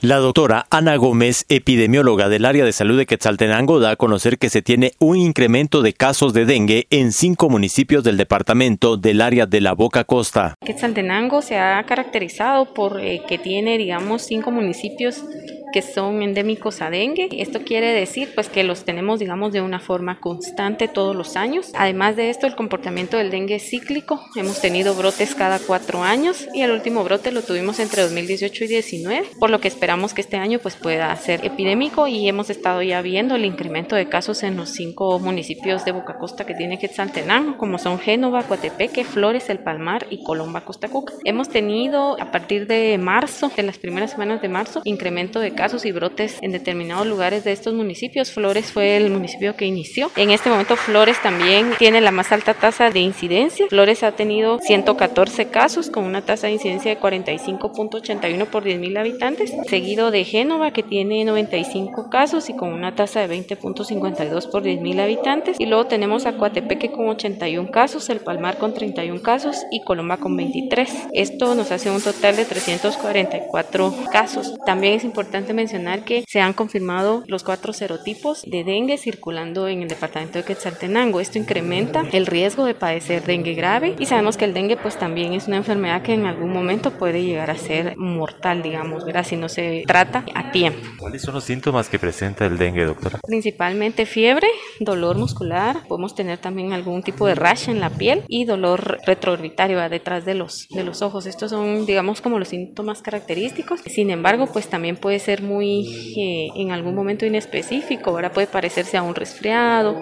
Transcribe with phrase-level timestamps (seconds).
[0.00, 4.48] La doctora Ana Gómez, epidemióloga del área de salud de Quetzaltenango, da a conocer que
[4.48, 9.46] se tiene un incremento de casos de dengue en cinco municipios del departamento del área
[9.46, 10.54] de la Boca Costa.
[10.64, 15.24] Quetzaltenango se ha caracterizado por eh, que tiene, digamos, cinco municipios
[15.72, 17.28] que son endémicos a dengue.
[17.32, 21.72] Esto quiere decir pues que los tenemos digamos de una forma constante todos los años.
[21.74, 24.20] Además de esto el comportamiento del dengue es cíclico.
[24.36, 28.66] Hemos tenido brotes cada cuatro años y el último brote lo tuvimos entre 2018 y
[28.68, 32.82] 2019, por lo que esperamos que este año pues pueda ser epidémico y hemos estado
[32.82, 36.78] ya viendo el incremento de casos en los cinco municipios de Boca Costa que tiene
[36.78, 41.14] Quetzaltenango, como son Génova, Coatepeque, Flores, El Palmar y Colomba, Costa Cuca.
[41.24, 45.84] Hemos tenido a partir de marzo, de las primeras semanas de marzo, incremento de casos
[45.84, 48.30] y brotes en determinados lugares de estos municipios.
[48.30, 50.08] Flores fue el municipio que inició.
[50.14, 53.66] En este momento Flores también tiene la más alta tasa de incidencia.
[53.68, 59.52] Flores ha tenido 114 casos con una tasa de incidencia de 45.81 por 10.000 habitantes,
[59.68, 65.00] seguido de Génova que tiene 95 casos y con una tasa de 20.52 por 10.000
[65.00, 65.56] habitantes.
[65.58, 70.18] Y luego tenemos a Coatepeque con 81 casos, El Palmar con 31 casos y Colomba
[70.18, 71.08] con 23.
[71.14, 74.54] Esto nos hace un total de 344 casos.
[74.64, 79.82] También es importante mencionar que se han confirmado los cuatro serotipos de dengue circulando en
[79.82, 81.20] el departamento de Quetzaltenango.
[81.20, 85.32] Esto incrementa el riesgo de padecer dengue grave y sabemos que el dengue pues también
[85.32, 89.24] es una enfermedad que en algún momento puede llegar a ser mortal, digamos, ¿verdad?
[89.24, 90.80] si no se trata a tiempo.
[90.98, 93.20] ¿Cuáles son los síntomas que presenta el dengue, doctora?
[93.26, 94.48] Principalmente fiebre,
[94.80, 99.78] dolor muscular, podemos tener también algún tipo de rash en la piel y dolor retroorbitario
[99.88, 101.26] detrás de los, de los ojos.
[101.26, 103.80] Estos son, digamos, como los síntomas característicos.
[103.86, 109.02] Sin embargo, pues también puede muy eh, en algún momento inespecífico, ahora puede parecerse a
[109.02, 110.00] un resfriado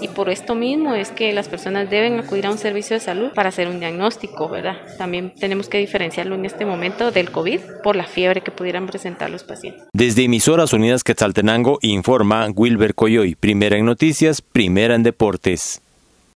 [0.00, 3.30] y por esto mismo es que las personas deben acudir a un servicio de salud
[3.34, 4.76] para hacer un diagnóstico, ¿verdad?
[4.98, 9.30] También tenemos que diferenciarlo en este momento del COVID por la fiebre que pudieran presentar
[9.30, 9.84] los pacientes.
[9.92, 15.82] Desde Emisoras Unidas Quetzaltenango informa Wilber Coyoy, primera en noticias, primera en deportes.